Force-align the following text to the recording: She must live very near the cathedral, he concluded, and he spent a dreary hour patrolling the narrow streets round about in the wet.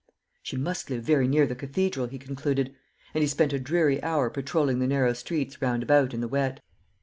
She 0.41 0.57
must 0.57 0.89
live 0.89 1.03
very 1.03 1.27
near 1.27 1.45
the 1.45 1.53
cathedral, 1.53 2.07
he 2.07 2.17
concluded, 2.17 2.73
and 3.13 3.21
he 3.21 3.27
spent 3.27 3.53
a 3.53 3.59
dreary 3.59 4.01
hour 4.01 4.31
patrolling 4.31 4.79
the 4.79 4.87
narrow 4.87 5.13
streets 5.13 5.61
round 5.61 5.83
about 5.83 6.11
in 6.11 6.21
the 6.21 6.27
wet. 6.27 6.59